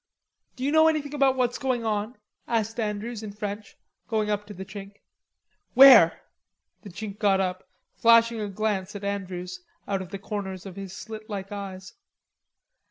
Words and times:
"D'you 0.55 0.71
know 0.71 0.87
anything 0.87 1.13
about 1.13 1.35
what's 1.35 1.59
going 1.59 1.85
on?" 1.85 2.17
asked 2.47 2.79
Andrews 2.79 3.21
in 3.21 3.31
French, 3.33 3.77
going 4.07 4.31
up 4.31 4.47
to 4.47 4.53
the 4.55 4.65
Chink. 4.65 4.95
"Where?" 5.75 6.23
The 6.81 6.89
Chink 6.89 7.19
got 7.19 7.39
up, 7.39 7.69
flashing 7.93 8.41
a 8.41 8.49
glance 8.49 8.95
at 8.95 9.03
Andrews 9.03 9.61
out 9.87 10.01
of 10.01 10.09
the 10.09 10.17
corners 10.17 10.65
of 10.65 10.75
his 10.75 10.97
slit 10.97 11.29
like 11.29 11.51
eyes. 11.51 11.93